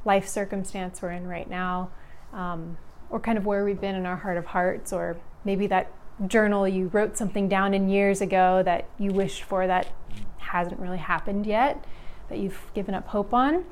[0.05, 1.91] life circumstance we're in right now.
[2.33, 2.79] Um,
[3.11, 5.91] or kind of where we've been in our heart of hearts, or maybe that
[6.27, 9.93] journal you wrote something down in years ago that you wished for that
[10.39, 11.85] hasn't really happened yet,
[12.29, 13.65] that you've given up hope on.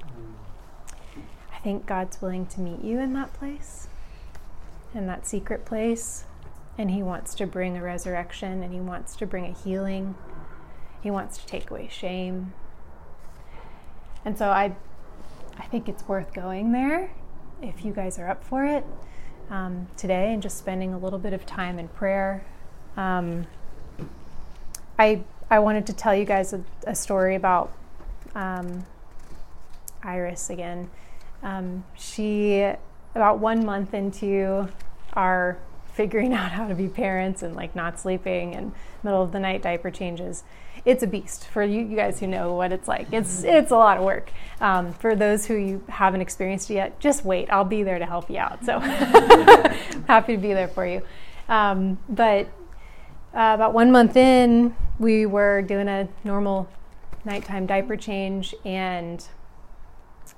[1.52, 3.88] I think God's willing to meet you in that place,
[4.94, 6.24] in that secret place,
[6.78, 10.14] and He wants to bring a resurrection and He wants to bring a healing.
[11.02, 12.52] He wants to take away shame.
[14.24, 14.76] And so I
[15.58, 17.10] I think it's worth going there
[17.62, 18.84] if you guys are up for it
[19.50, 22.44] um, today and just spending a little bit of time in prayer.
[22.96, 23.46] Um,
[24.98, 27.72] I I wanted to tell you guys a, a story about
[28.34, 28.84] um,
[30.02, 30.90] Iris again.
[31.42, 32.72] Um, she
[33.14, 34.68] about one month into
[35.12, 35.58] our
[35.96, 39.62] figuring out how to be parents and like not sleeping and middle of the night
[39.62, 40.44] diaper changes.
[40.84, 43.08] It's a beast for you, you guys who know what it's like.
[43.12, 44.30] It's it's a lot of work.
[44.60, 47.48] Um, for those who you haven't experienced it yet, just wait.
[47.50, 48.64] I'll be there to help you out.
[48.64, 48.78] So
[50.06, 51.02] happy to be there for you.
[51.48, 52.46] Um, but
[53.34, 56.68] uh, about one month in, we were doing a normal
[57.24, 59.26] nighttime diaper change, and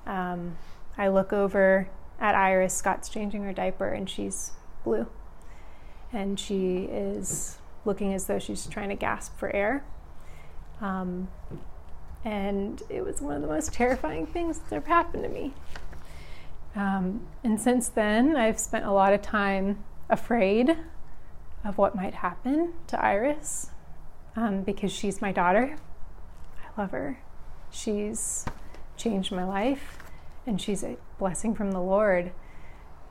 [0.06, 0.56] um,
[0.96, 1.88] I look over
[2.20, 2.74] at Iris.
[2.74, 4.52] Scott's changing her diaper, and she's
[4.84, 5.06] blue.
[6.12, 9.84] And she is looking as though she's trying to gasp for air.
[10.80, 11.28] Um,
[12.24, 15.54] and it was one of the most terrifying things that ever happened to me.
[16.74, 20.76] Um, and since then, I've spent a lot of time afraid
[21.64, 23.70] of what might happen to Iris
[24.36, 25.76] um, because she's my daughter.
[26.62, 27.20] I love her.
[27.70, 28.44] She's
[28.96, 29.98] changed my life
[30.46, 32.32] and she's a blessing from the Lord.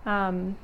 [0.05, 0.57] Um,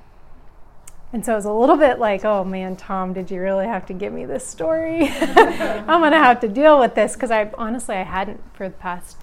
[1.13, 3.85] and so it was a little bit like, oh man, Tom, did you really have
[3.85, 5.09] to give me this story?
[5.21, 8.73] I'm going to have to deal with this because I honestly, I hadn't for the
[8.73, 9.17] past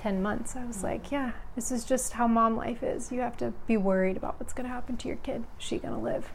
[0.00, 0.56] 10 months.
[0.56, 3.12] I was like, yeah, this is just how mom life is.
[3.12, 5.44] You have to be worried about what's going to happen to your kid.
[5.58, 6.32] Is she going to live?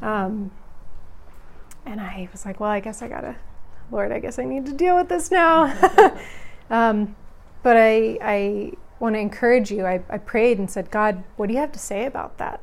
[0.00, 0.52] Um,
[1.84, 3.34] and I was like, well, I guess I got to,
[3.90, 5.76] Lord, I guess I need to deal with this now.
[6.70, 7.16] um,
[7.64, 9.86] but I, I want to encourage you.
[9.86, 12.60] I, I prayed and said, God, what do you have to say about that?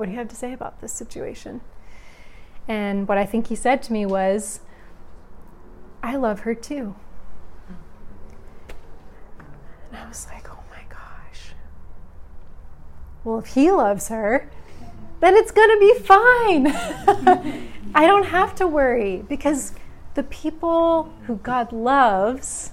[0.00, 1.60] What do you have to say about this situation?
[2.66, 4.60] And what I think he said to me was,
[6.02, 6.96] I love her too.
[9.90, 11.52] And I was like, oh my gosh.
[13.24, 14.50] Well, if he loves her,
[15.20, 16.66] then it's going to be fine.
[17.94, 19.74] I don't have to worry because
[20.14, 22.72] the people who God loves,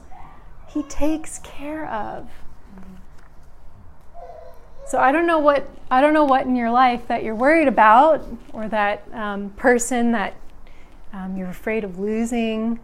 [0.70, 2.30] he takes care of.
[4.88, 7.67] So I don't know what I don't know what in your life that you're worried
[7.67, 10.36] about, or that um, person that
[11.13, 12.80] um, you're afraid of losing.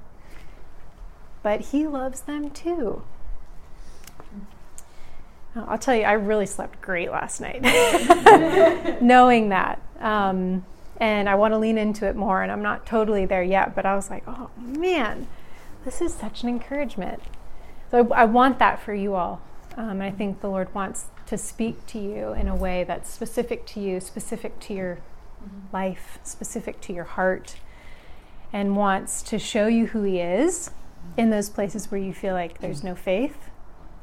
[1.41, 3.03] But He loves them too.
[5.55, 7.61] I'll tell you, I really slept great last night,
[9.01, 9.81] knowing that.
[9.99, 10.65] Um,
[10.97, 13.85] and I want to lean into it more, and I'm not totally there yet, but
[13.85, 15.27] I was like, oh man,
[15.85, 17.21] this is such an encouragement.
[17.91, 19.41] So I, I want that for you all.
[19.77, 23.65] Um, I think the Lord wants to speak to you in a way that's specific
[23.67, 24.95] to you, specific to your
[25.43, 25.75] mm-hmm.
[25.75, 27.55] life, specific to your heart,
[28.51, 30.71] and wants to show you who He is
[31.17, 33.49] in those places where you feel like there's no faith.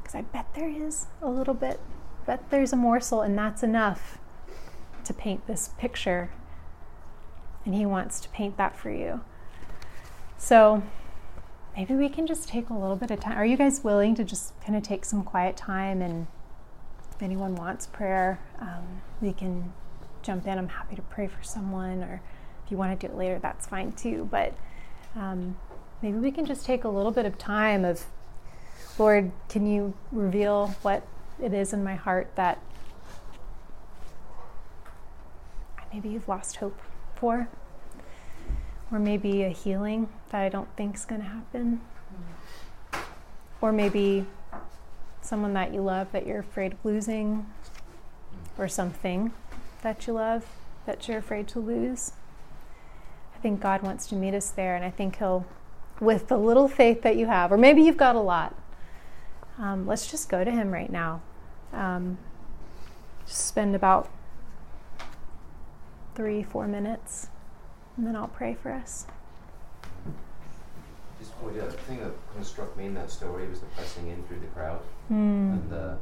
[0.03, 1.81] Because I bet there is a little bit.
[2.27, 4.19] Bet there's a morsel, and that's enough
[5.05, 6.31] to paint this picture.
[7.65, 9.21] And He wants to paint that for you.
[10.39, 10.83] So,
[11.77, 13.37] maybe we can just take a little bit of time.
[13.37, 16.01] Are you guys willing to just kind of take some quiet time?
[16.01, 16.27] And
[17.21, 19.71] if anyone wants prayer, um, we can
[20.23, 20.57] jump in.
[20.57, 22.23] I'm happy to pray for someone, or
[22.65, 24.27] if you want to do it later, that's fine too.
[24.31, 24.55] But
[25.15, 25.55] um,
[26.01, 28.07] maybe we can just take a little bit of time of,
[28.99, 31.07] Lord, can you reveal what
[31.43, 32.59] it is in my heart that
[35.93, 36.81] maybe you've lost hope
[37.17, 37.51] for?
[38.91, 41.81] or maybe a healing that I don't think is going to happen,
[43.61, 44.27] or maybe
[45.31, 47.47] someone that you love that you're afraid of losing,
[48.59, 49.33] or something
[49.83, 50.45] that you love
[50.87, 52.13] that you're afraid to lose.
[53.37, 55.47] I think God wants to meet us there, and I think He'll,
[56.01, 58.57] with the little faith that you have, or maybe you've got a lot,
[59.57, 61.23] um, let's just go to Him right now.
[61.73, 62.19] Um,
[63.25, 64.11] just spend about
[66.17, 67.29] three, four minutes
[67.97, 69.07] and then I'll pray for us.
[71.21, 73.67] Just pointed out, the thing that kind of struck me in that story was the
[73.77, 74.81] pressing in through the crowd
[75.13, 75.53] mm.
[75.53, 75.99] and the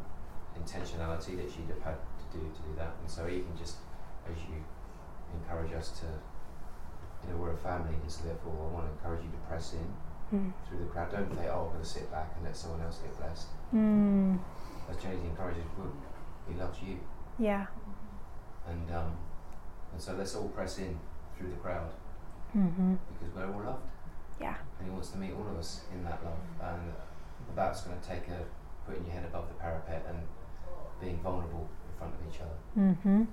[0.54, 2.94] intentionality that she'd have had to do to do that.
[3.00, 3.76] And so even just
[4.30, 4.62] as you
[5.34, 9.24] encourage us to, you know, we're a family, and so therefore I want to encourage
[9.24, 10.52] you to press in mm.
[10.68, 11.10] through the crowd.
[11.10, 13.48] Don't think, oh, I'm going to sit back and let someone else get blessed.
[13.74, 14.38] Mm.
[14.88, 15.64] As Jenny encourages,
[16.48, 16.96] he loves you.
[17.38, 17.66] Yeah.
[18.68, 19.16] And um,
[19.92, 20.98] and so let's all press in
[21.36, 21.90] through the crowd
[22.56, 22.94] mm-hmm.
[23.12, 23.82] because we're all loved.
[24.40, 24.56] Yeah.
[24.78, 26.92] And He wants to meet all of us in that love, and
[27.54, 28.44] that's going to take a
[28.86, 30.18] putting your head above the parapet and
[31.00, 32.56] being vulnerable in front of each other.
[32.78, 33.24] Mm-hmm.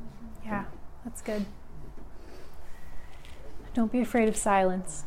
[0.45, 0.65] Yeah,
[1.03, 1.45] that's good.
[3.73, 5.03] Don't be afraid of silence,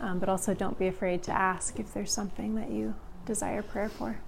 [0.00, 3.88] um, but also don't be afraid to ask if there's something that you desire prayer
[3.88, 4.18] for.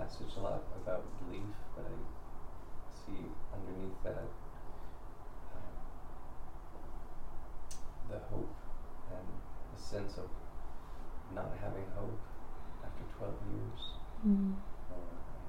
[0.00, 1.44] Passage a lot about belief,
[1.76, 1.92] but I
[2.96, 3.20] see
[3.52, 4.16] underneath that
[5.52, 5.74] um,
[8.08, 8.56] the hope
[9.12, 9.28] and
[9.76, 10.28] the sense of
[11.34, 12.18] not having hope
[12.84, 13.82] after 12 years,
[14.20, 14.52] Mm.
[14.92, 15.00] or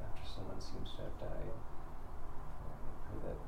[0.07, 1.51] after someone seems to have died.
[1.51, 3.39] I pray that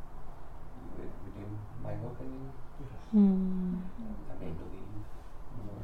[0.75, 1.51] you would renew
[1.81, 2.51] my hope in you.
[3.15, 3.81] Mm.
[4.31, 4.91] I may believe
[5.63, 5.79] more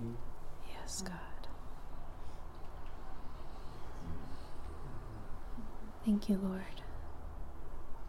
[0.00, 0.16] in you.
[0.68, 1.31] Yes, God.
[6.04, 6.62] Thank you, Lord.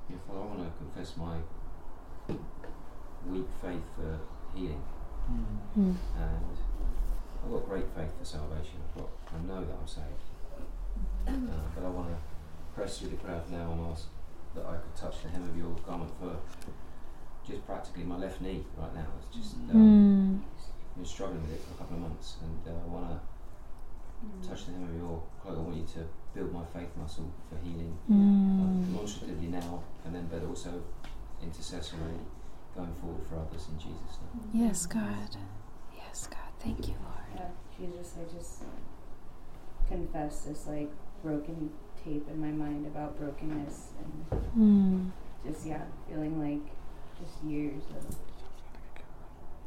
[0.10, 1.38] Yeah, Father, I want to confess my
[3.28, 4.20] weak faith for
[4.56, 4.82] healing.
[5.78, 5.96] Mm.
[6.18, 6.58] And
[7.46, 8.80] I've got great faith for salvation.
[8.90, 10.28] I've got, I know that I'm saved.
[11.28, 11.32] Uh,
[11.76, 12.18] but I want to
[12.76, 14.08] press through the crowd now and ask
[14.56, 16.36] that I could touch the hem of your garment for
[17.48, 19.06] just practically my left knee right now.
[19.20, 20.96] It's just um, Mm.
[20.96, 23.20] been struggling with it for a couple of months, and uh, I want to
[24.48, 25.58] touch the hem of your cloak.
[25.58, 28.86] I want you to build my faith muscle for healing, uh, Mm.
[28.86, 30.82] demonstratively now, and then, but also
[31.42, 32.20] intercessorily
[32.76, 34.50] going forward for others in Jesus' name.
[34.68, 35.38] Yes, God.
[35.96, 36.52] Yes, God.
[36.60, 37.30] Thank you, Lord.
[37.36, 38.64] Yeah, Jesus, I just
[39.88, 40.90] confess this like
[41.22, 41.70] broken
[42.04, 45.12] tape in my mind about brokenness and Mm.
[45.46, 46.66] just yeah, feeling like
[47.20, 48.16] just years of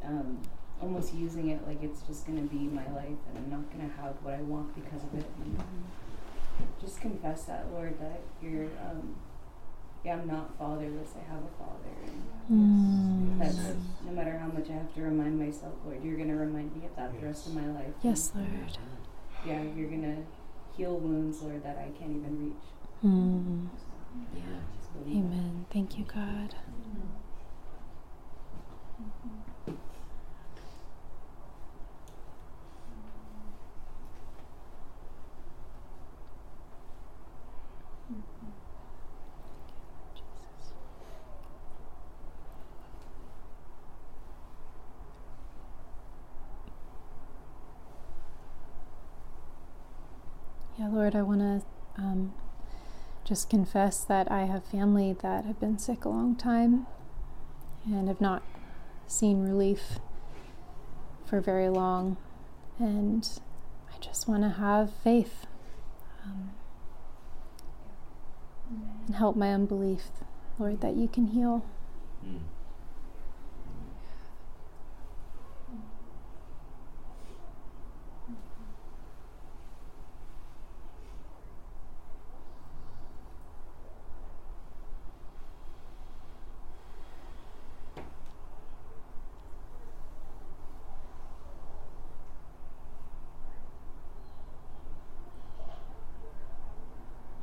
[0.05, 0.39] um,
[0.81, 4.15] almost using it like it's just gonna be my life and I'm not gonna have
[4.23, 5.27] what I want because of it.
[5.43, 5.59] And
[6.81, 9.17] just confess that, Lord, that you're um,
[10.05, 11.11] yeah, I'm not fatherless.
[11.17, 13.39] I have a father, and Mm.
[13.41, 13.57] that's
[14.07, 16.95] no matter how much I have to remind myself, Lord, you're gonna remind me of
[16.95, 17.93] that the rest of my life.
[18.03, 18.79] Yes, And, Lord.
[19.45, 20.19] Yeah, you're gonna
[20.77, 22.65] heal wounds, Lord, that I can't even reach.
[23.05, 23.69] Mm.
[24.33, 24.43] Yeah.
[24.79, 25.37] Just believe that.
[25.37, 25.67] Amen.
[25.73, 26.55] Thank you, God.
[29.01, 29.07] Yeah,
[51.07, 51.63] Lord, I want to
[52.03, 52.35] um,
[53.25, 56.89] just confess that I have family that have been sick a long time
[57.85, 58.43] and have not
[59.07, 60.01] seen relief
[61.25, 62.17] for very long.
[62.81, 63.25] And
[63.95, 65.47] I just want to have faith
[66.25, 66.51] um,
[69.07, 70.07] and help my unbelief,
[70.59, 71.65] Lord, that you can heal.
[72.27, 72.41] Mm.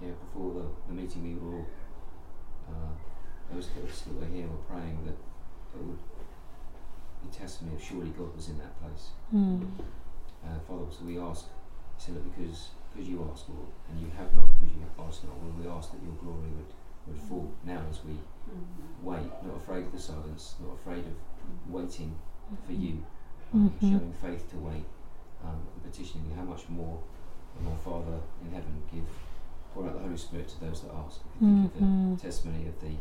[0.03, 1.65] Yeah, before the, the meeting, we were all,
[2.69, 5.17] uh, those of us that were here were praying that
[5.77, 5.97] it would
[7.23, 9.09] be testimony of surely God was in that place.
[9.34, 9.67] Mm.
[10.43, 11.45] Uh, Father, so we ask,
[11.97, 15.34] so that because because you ask, Lord, and you have not because you ask not,
[15.41, 16.71] Lord, we ask that your glory would,
[17.07, 18.13] would fall now as we
[19.01, 21.13] wait, not afraid of the silence, not afraid of
[21.73, 22.15] waiting
[22.67, 23.03] for you,
[23.53, 23.79] um, Mhm.
[23.81, 24.86] showing faith to wait,
[25.43, 26.99] um, and petitioning how much more
[27.59, 29.09] will our Father in heaven give,
[29.74, 31.21] pour out the Holy Spirit to those that ask.
[31.36, 32.15] If you think of Mhm.
[32.15, 32.95] the testimony of the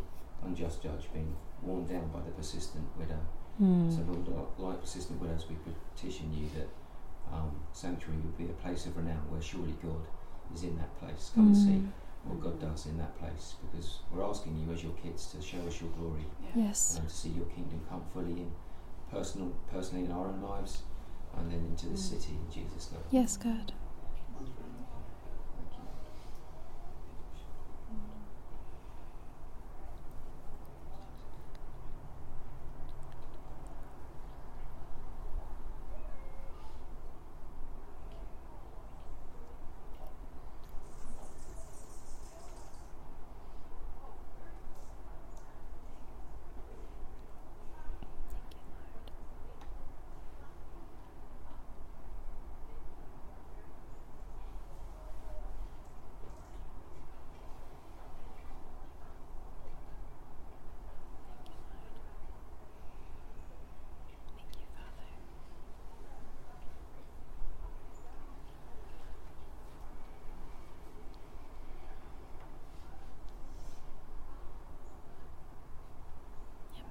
[0.44, 3.20] unjust judge being worn down by the persistent widow.
[3.60, 3.90] Mm.
[3.94, 4.00] So
[4.30, 6.68] Lord, like persistent widows, we petition you that
[7.32, 10.06] um, sanctuary would be a place of renown where surely God
[10.54, 11.30] is in that place.
[11.34, 11.92] Come and see Mm.
[12.24, 15.58] what God does in that place because we're asking you as your kids to show
[15.66, 16.98] us your glory Yes.
[16.98, 18.52] and to see your kingdom come fully in
[19.10, 20.82] personal, personally in our own lives
[21.36, 23.02] and then into the city in Jesus' name.
[23.10, 23.72] Yes, God.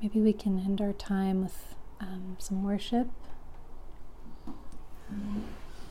[0.01, 3.07] Maybe we can end our time with um, some worship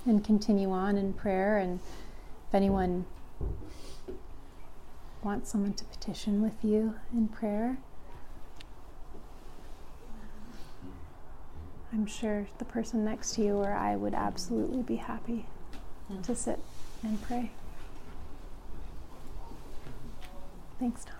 [0.06, 1.58] and continue on in prayer.
[1.58, 1.78] And
[2.48, 3.04] if anyone
[5.22, 7.78] wants someone to petition with you in prayer,
[11.92, 15.46] I'm sure the person next to you or I would absolutely be happy
[16.22, 16.58] to sit
[17.02, 17.50] and pray.
[20.78, 21.19] Thanks, Tom.